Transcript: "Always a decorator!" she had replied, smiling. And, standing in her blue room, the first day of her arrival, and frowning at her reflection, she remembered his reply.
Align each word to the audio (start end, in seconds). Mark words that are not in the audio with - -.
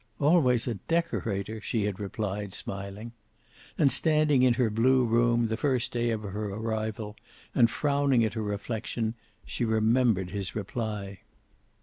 "Always 0.19 0.65
a 0.67 0.73
decorator!" 0.87 1.61
she 1.61 1.83
had 1.83 1.99
replied, 1.99 2.55
smiling. 2.55 3.11
And, 3.77 3.91
standing 3.91 4.41
in 4.41 4.55
her 4.55 4.71
blue 4.71 5.05
room, 5.05 5.45
the 5.47 5.57
first 5.57 5.91
day 5.91 6.09
of 6.09 6.23
her 6.23 6.49
arrival, 6.49 7.15
and 7.53 7.69
frowning 7.69 8.25
at 8.25 8.33
her 8.33 8.41
reflection, 8.41 9.13
she 9.45 9.63
remembered 9.63 10.31
his 10.31 10.55
reply. 10.55 11.19